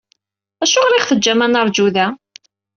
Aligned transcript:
Acuɣer 0.63 0.93
i 0.93 0.97
aɣ-teǧǧam 0.99 1.41
ad 1.45 1.49
neṛju 1.51 1.87
da? 1.95 2.07